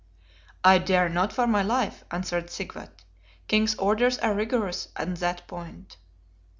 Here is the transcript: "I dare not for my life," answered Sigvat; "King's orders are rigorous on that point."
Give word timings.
"I 0.63 0.79
dare 0.79 1.09
not 1.09 1.31
for 1.31 1.45
my 1.45 1.61
life," 1.61 2.03
answered 2.09 2.49
Sigvat; 2.49 3.03
"King's 3.47 3.75
orders 3.75 4.17
are 4.17 4.33
rigorous 4.33 4.87
on 4.97 5.13
that 5.13 5.47
point." 5.47 5.97